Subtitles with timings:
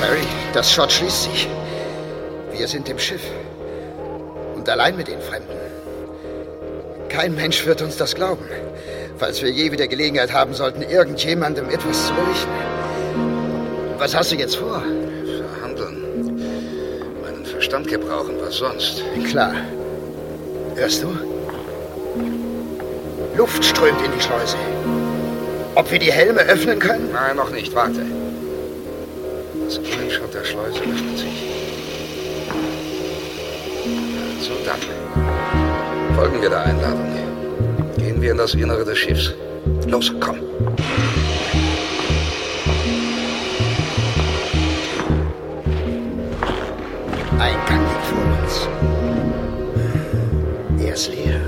[0.00, 1.48] Perry, das Schott schließt sich.
[2.52, 3.22] Wir sind im Schiff.
[4.54, 5.56] Und allein mit den Fremden.
[7.08, 8.44] Kein Mensch wird uns das glauben.
[9.18, 12.50] Falls wir je wieder Gelegenheit haben sollten, irgendjemandem etwas zu berichten.
[13.98, 14.82] Was hast du jetzt vor?
[15.52, 16.42] Verhandeln.
[17.22, 19.02] Meinen Verstand gebrauchen, was sonst?
[19.28, 19.54] Klar.
[20.74, 21.16] Hörst du?
[23.36, 24.56] Luft strömt in die Schleuse.
[25.74, 27.10] Ob wir die Helme öffnen können?
[27.12, 27.74] Nein, noch nicht.
[27.74, 28.00] Warte.
[29.74, 31.44] Das Grünschott der Schleuse öffnet sich.
[34.38, 36.14] So dann.
[36.14, 37.08] Folgen wir der Einladung.
[37.96, 39.32] Gehen wir in das Innere des Schiffs.
[39.86, 40.36] Los, komm.
[47.38, 48.68] Ein Gang liegt vor uns.
[50.84, 51.40] Er ist leer.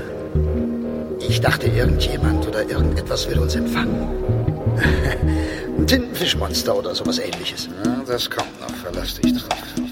[1.19, 4.09] Ich dachte, irgendjemand oder irgendetwas will uns empfangen.
[5.77, 7.67] Ein Tintenfischmonster oder sowas ähnliches.
[7.83, 8.73] Ja, das kommt noch.
[8.77, 9.84] Verlass dich drauf.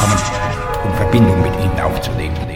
[0.00, 0.18] Gekommen,
[0.84, 2.49] um Verbindung mit Ihnen aufzunehmen.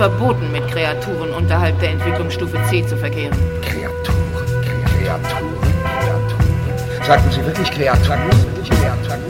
[0.00, 3.36] Verboten, mit Kreaturen unterhalb der Entwicklungsstufe C zu verkehren.
[3.60, 4.16] Kreaturen,
[4.62, 5.58] Kreaturen,
[6.00, 7.04] Kreaturen.
[7.06, 8.18] Sagten Sie wirklich Kreaturen?
[8.66, 9.29] Kreaturen?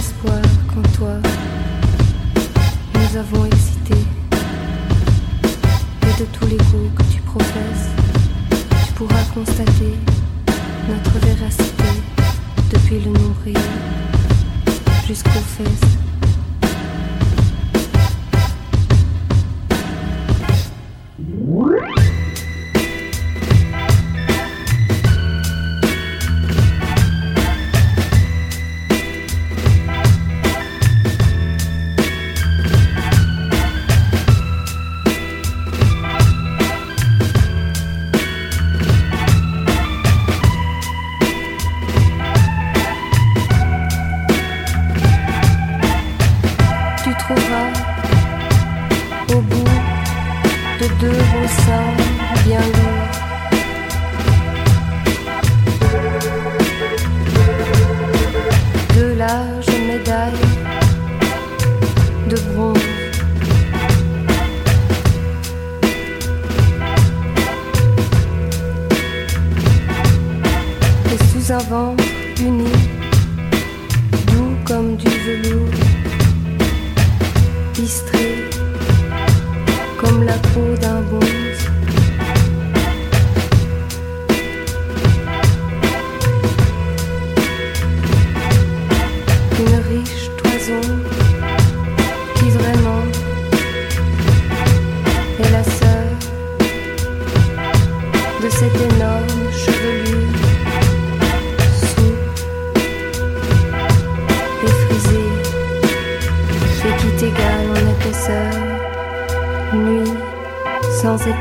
[0.00, 1.14] espoir qu'en toi
[2.94, 3.69] nous avons existé.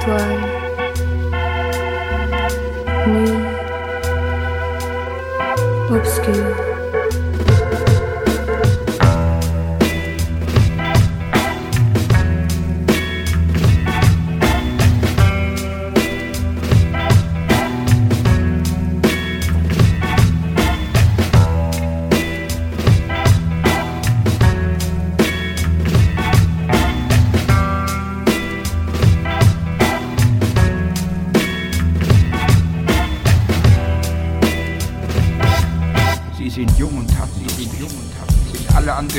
[0.10, 0.50] soiles,
[3.06, 3.26] Me?
[5.96, 6.69] obscure.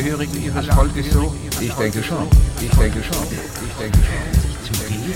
[0.00, 1.35] Angehörigen Ihres Volkes so?
[1.61, 2.26] Ich denke schon.
[2.59, 3.23] Ich denke schon.
[3.28, 4.64] Ich denke schon.
[4.64, 5.12] Zu gehen?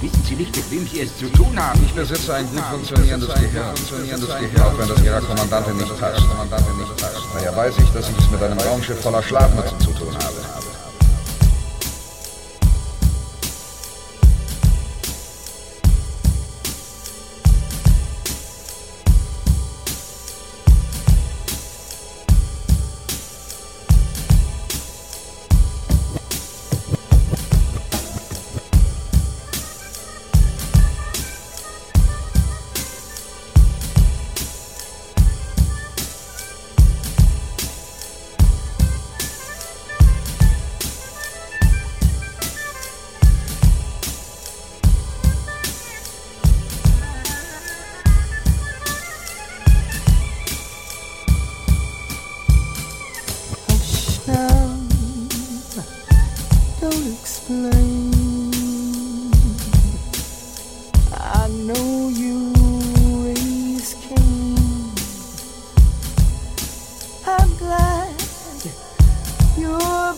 [0.00, 1.80] Wissen Sie nicht, mit wem Sie es zu tun haben?
[1.84, 3.76] Ich besitze ein gut funktionierendes Gehirn.
[3.76, 4.62] Funktionierendes Gehirn.
[4.62, 6.28] Auch wenn das Ihrer Kommandantin nicht passt.
[6.28, 7.22] Kommandantin nicht passt.
[7.32, 10.07] Daher weiß ich, dass ich es mit einem Raumschiff voller Schlafmützen zu tun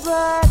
[0.07, 0.51] habe.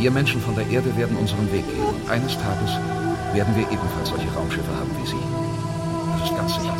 [0.00, 2.08] Wir Menschen von der Erde werden unseren Weg gehen.
[2.08, 2.70] Eines Tages
[3.34, 5.16] werden wir ebenfalls solche Raumschiffe haben wie Sie.
[6.18, 6.70] Das ist ganz sicher.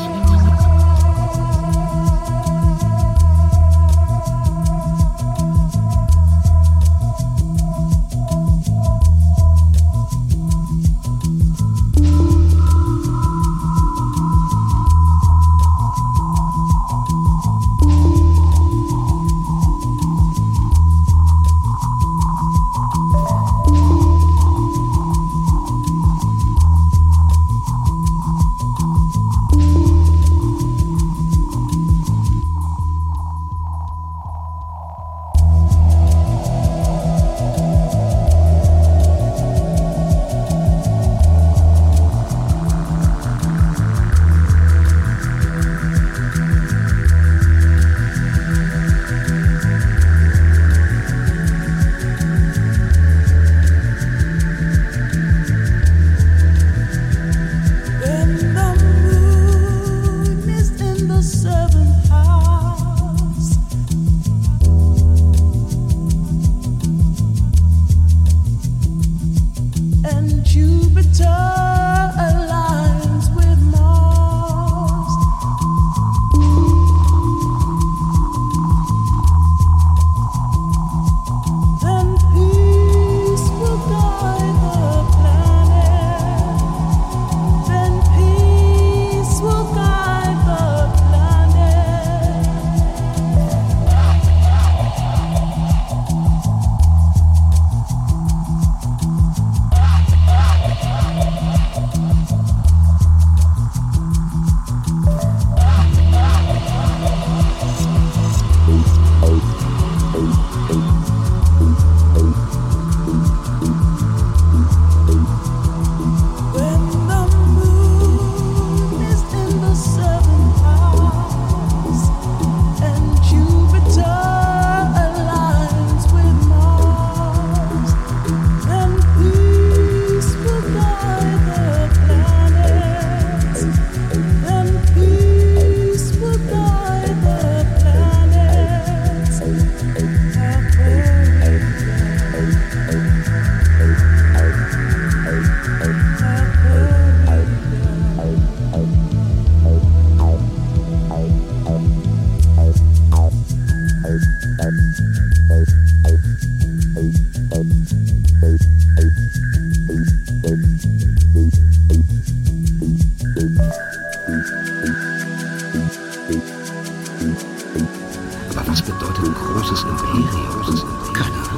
[168.91, 170.29] Bedeutet großes Imperium?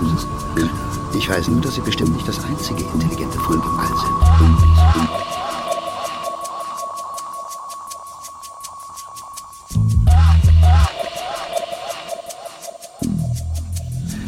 [0.02, 0.18] Ahnung.
[1.14, 4.12] Ich weiß nur, dass Sie bestimmt nicht das einzige intelligente Volk im All sind.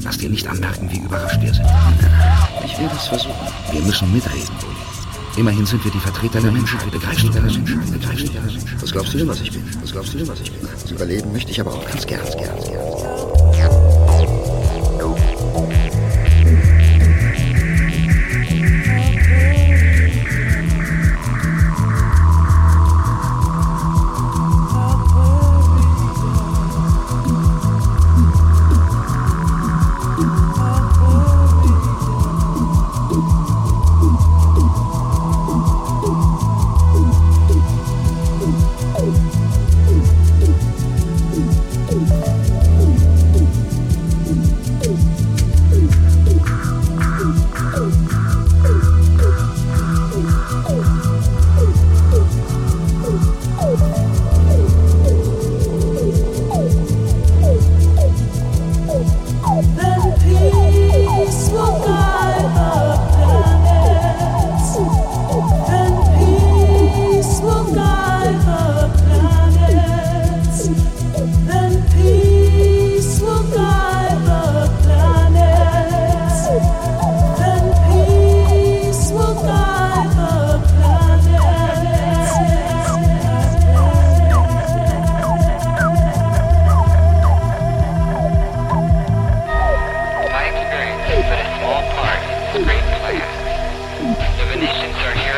[0.03, 1.67] Lass dir nicht anmerken, wie überrascht wir sind.
[2.65, 3.35] Ich werde es versuchen.
[3.73, 4.55] Wir müssen mitreden.
[5.37, 6.89] Immerhin sind wir die Vertreter der Menschheit.
[6.93, 7.57] Begreifst du das?
[7.57, 8.55] Begreifst du das?
[8.81, 9.65] Was glaubst du denn, was ich bin?
[9.83, 10.69] Was glaubst du denn, was ich bin?
[10.71, 12.74] Das Überleben möchte ich aber auch ganz gern, gern, gern.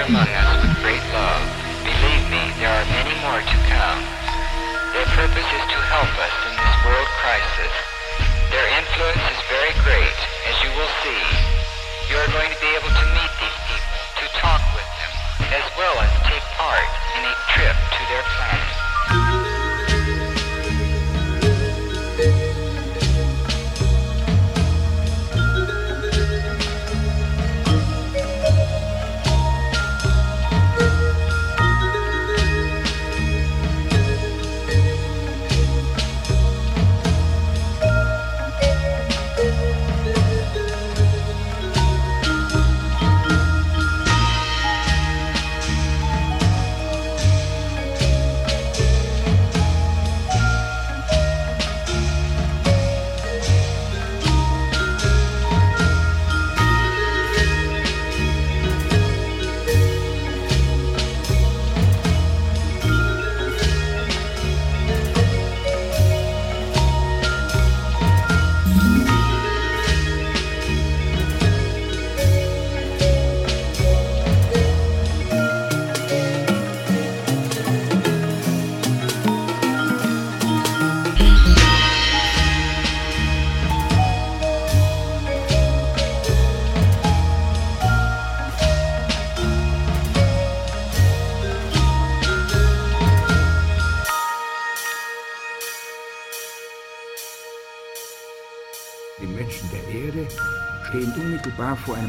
[0.07, 1.43] Among us with great love.
[1.83, 4.01] Believe me, there are many more to come.
[4.95, 7.75] Their purpose is to help us in this world crisis.
[8.55, 11.23] Their influence is very great, as you will see.
[12.07, 15.13] You are going to be able to meet these people, to talk with them,
[15.59, 16.87] as well as take part
[17.19, 18.56] in a trip to their planet.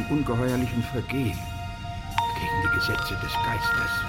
[0.10, 4.07] Ungeheuerlichen Vergehen gegen die Gesetze des Geistes.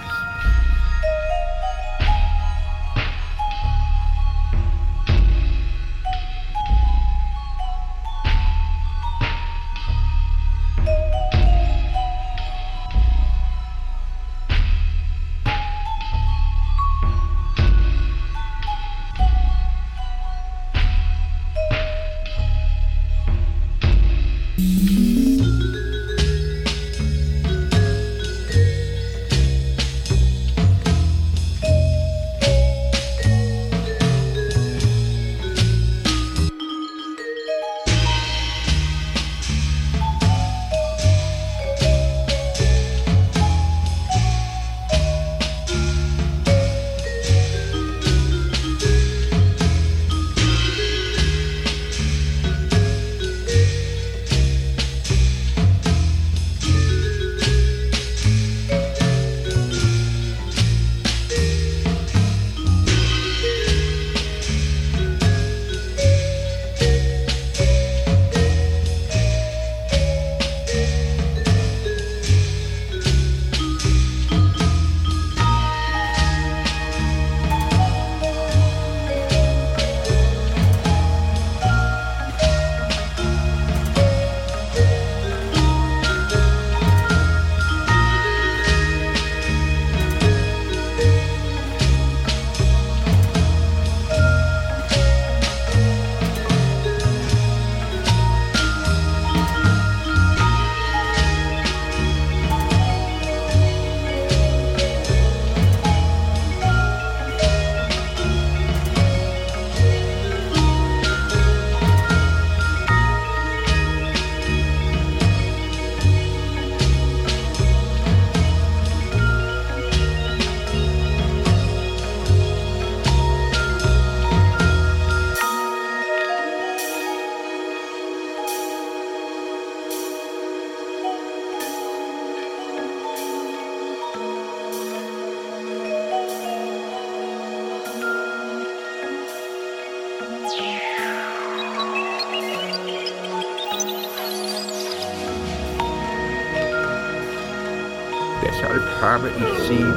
[149.08, 149.87] harbor each sea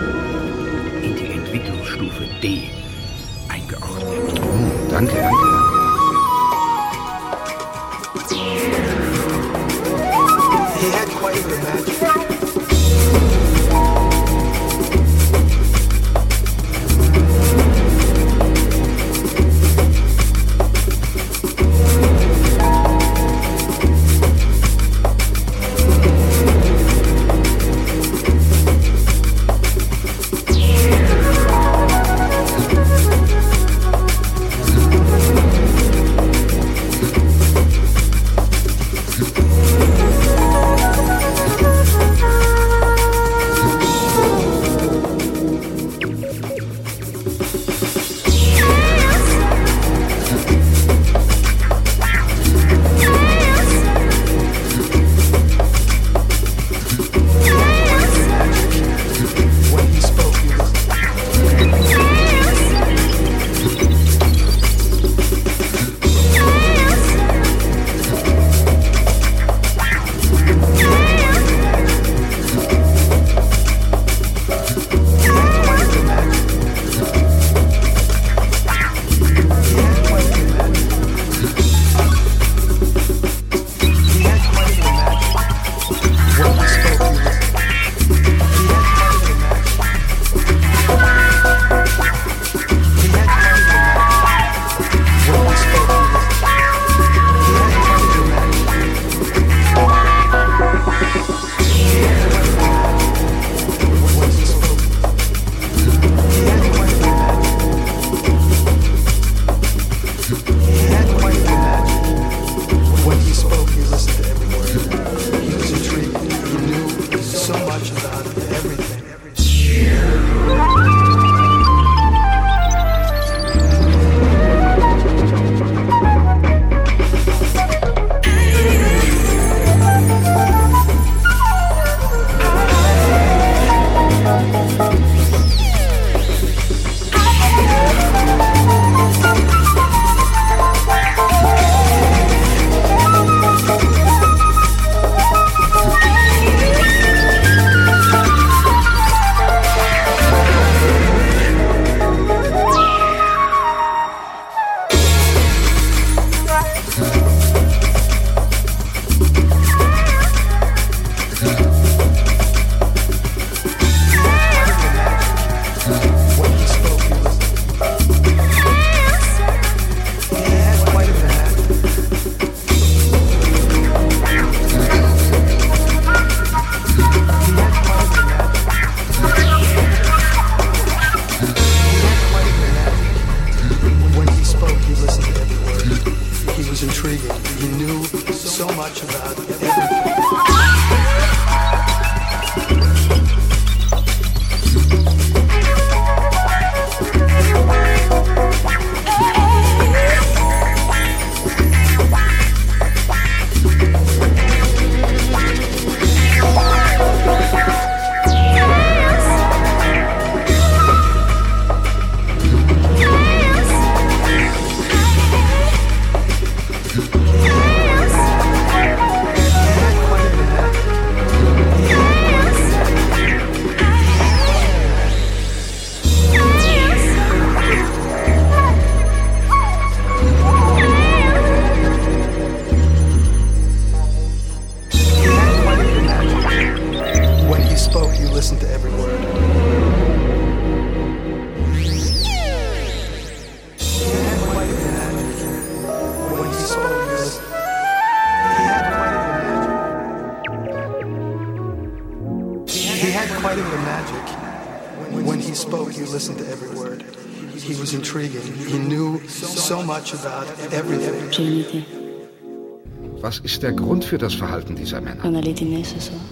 [263.44, 265.24] ist der Grund für das Verhalten dieser Männer?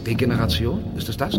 [0.05, 0.83] Degeneration?
[0.95, 1.38] Ist es das?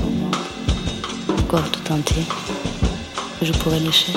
[1.26, 2.24] ton corps tout entier,
[3.38, 4.12] que je pourrais lécher.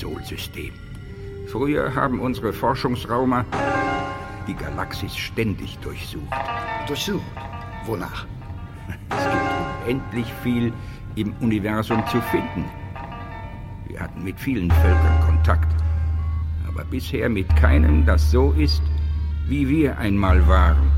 [0.00, 0.72] Sol-System.
[1.48, 3.44] Früher haben unsere Forschungsraumer
[4.46, 6.32] die Galaxis ständig durchsucht.
[6.86, 7.22] Durchsucht?
[7.84, 8.26] Wonach?
[9.10, 9.42] Es gibt
[9.84, 10.72] unendlich viel
[11.14, 12.64] im Universum zu finden.
[13.88, 15.74] Wir hatten mit vielen Völkern Kontakt,
[16.68, 18.82] aber bisher mit keinem, das so ist,
[19.48, 20.90] wie wir einmal waren.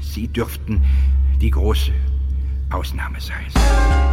[0.00, 0.84] Sie dürften
[1.40, 1.92] die große
[2.70, 4.03] Ausnahme sein.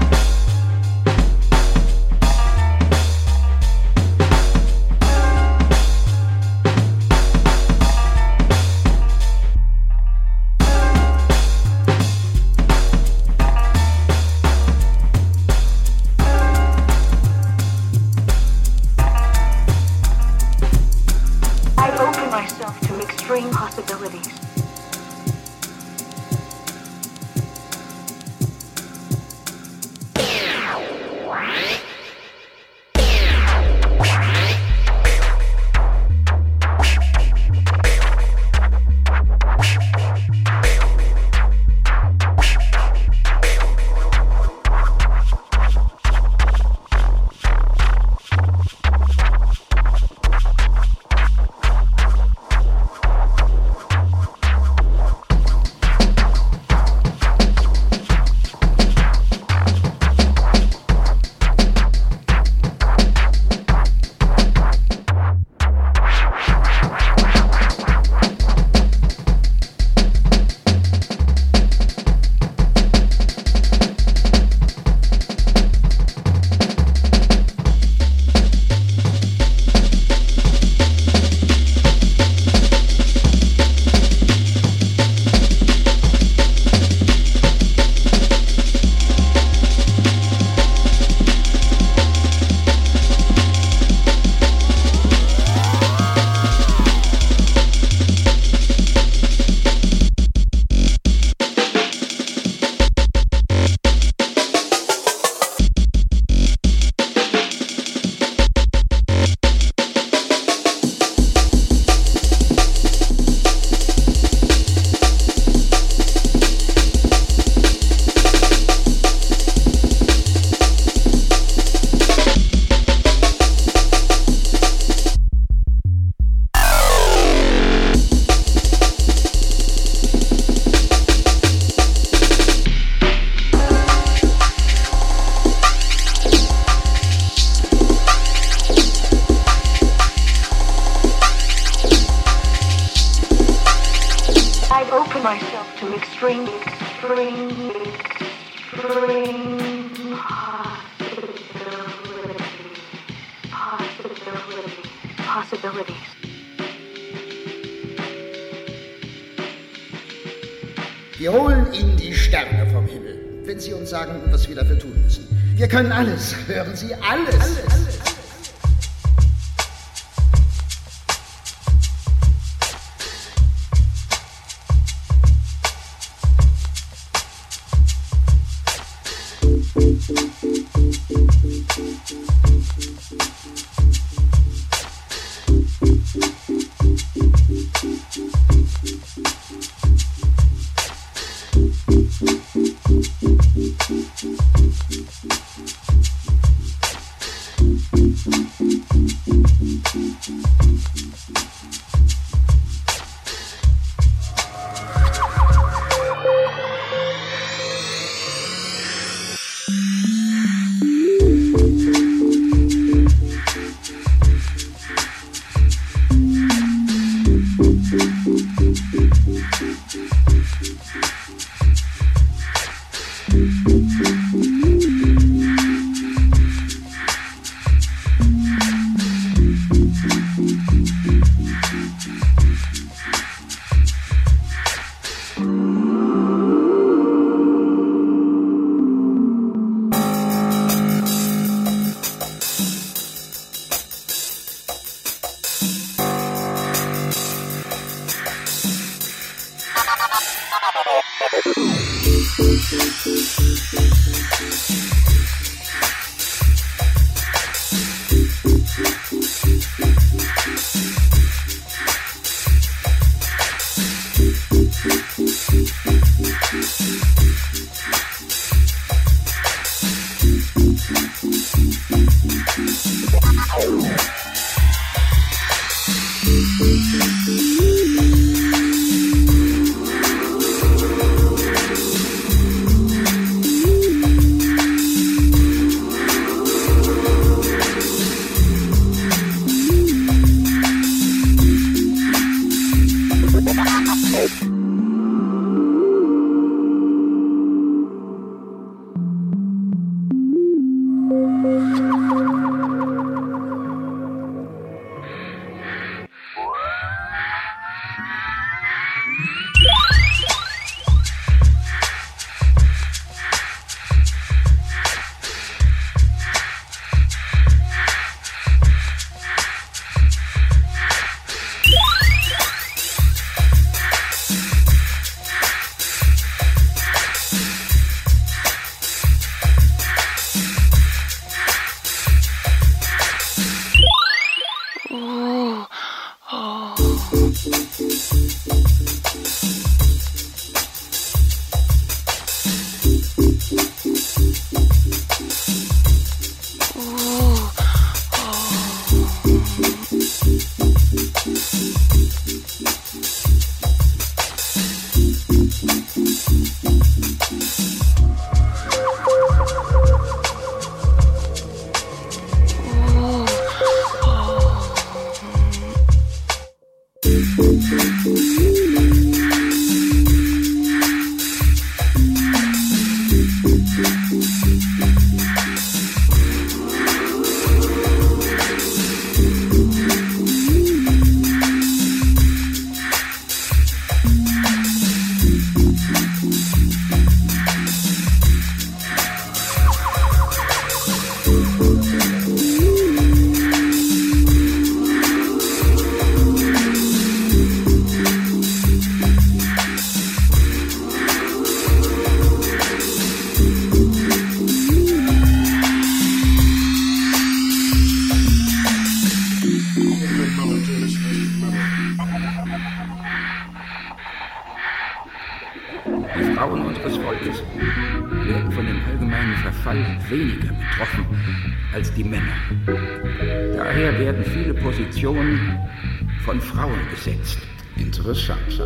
[426.54, 427.38] Frauen besetzt.
[427.78, 428.62] Interessant.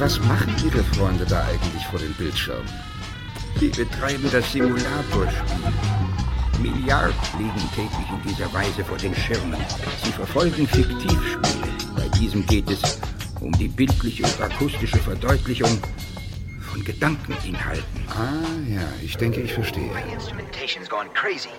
[0.00, 2.68] Was machen Ihre Freunde da eigentlich vor den Bildschirmen?
[3.58, 5.72] Sie betreiben das Simulatorspiel.
[6.60, 9.58] Milliarden liegen täglich in dieser Weise vor den Schirmen.
[10.04, 11.74] Sie verfolgen Fiktivspiele.
[11.96, 13.00] Bei diesem geht es
[13.40, 15.80] um die bildliche und akustische Verdeutlichung
[16.60, 18.08] von Gedankeninhalten.
[18.08, 19.90] Ah, ja, ich denke, ich verstehe.
[20.12, 21.50] Instrumentation's gone crazy.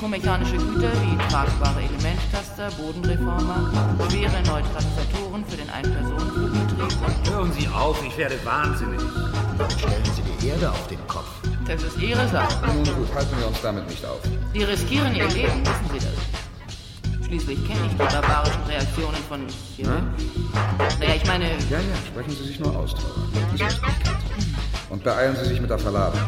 [0.00, 3.70] Dazu mikromechanische Güter wie tragbare Elementtaster, Bodenreformer,
[4.08, 8.98] schwere Neutralisatoren für den Ein-Personen-Flugbetrieb Hören Sie auf, ich werde wahnsinnig.
[9.76, 11.28] Stellen Sie die Erde auf den Kopf.
[11.66, 12.66] Das ist Ihre Sache.
[12.68, 14.20] Nun gut, halten wir uns damit nicht auf.
[14.54, 17.26] Sie riskieren Ihr Leben, wissen Sie das?
[17.26, 19.46] Schließlich kenne ich die barbarischen Reaktionen von...
[19.80, 20.02] Na?
[20.98, 21.44] Naja, ich meine...
[21.68, 23.80] Ja, ja, sprechen Sie sich nur aus, bekannt.
[24.88, 26.20] Und beeilen Sie sich mit der Verladung.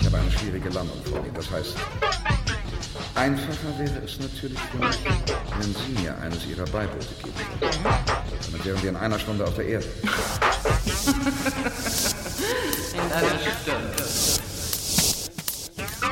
[0.00, 1.30] Ich habe eine schwierige Landung vor mir.
[1.32, 1.76] Das heißt,
[3.22, 7.78] einfacher wäre es natürlich für wenn Sie mir eines Ihrer Beiboote geben würden.
[8.46, 9.86] Damit wären wir in einer Stunde auf der Erde.
[12.92, 14.02] In einer Stunde.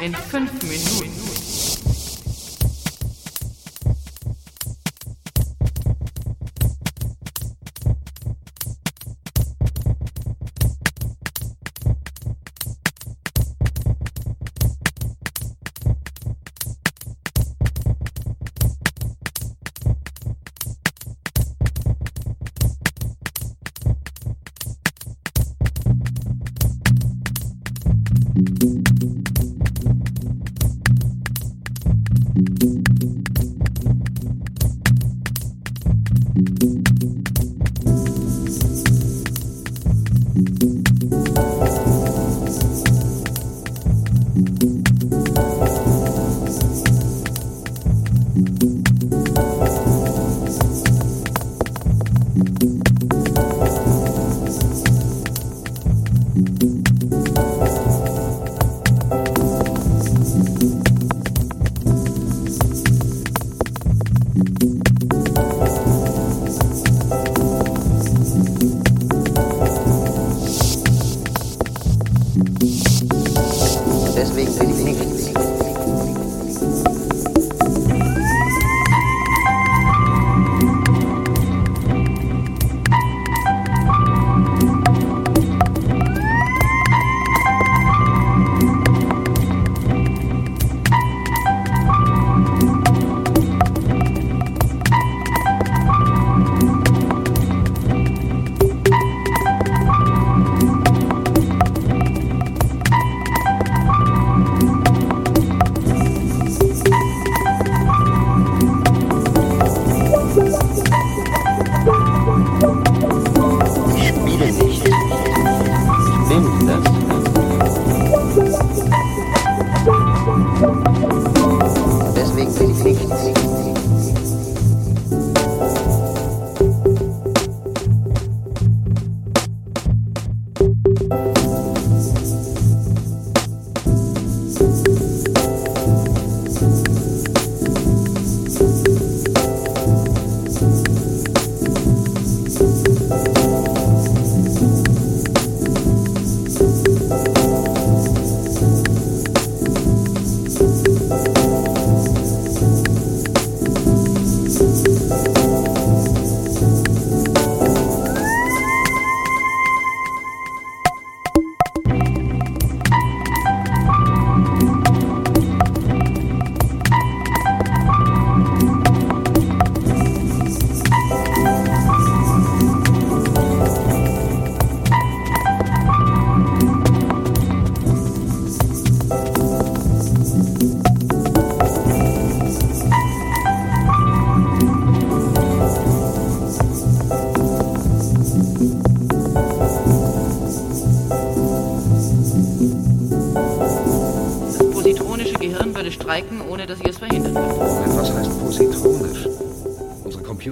[0.01, 1.40] In fünf Minuten.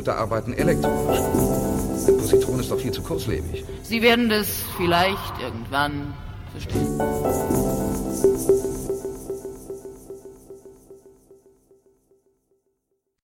[0.08, 1.20] Computer arbeiten elektronisch.
[2.08, 3.64] Ein Positron ist doch viel zu kurzlebig.
[3.82, 6.14] Sie werden das vielleicht irgendwann
[6.52, 6.98] verstehen.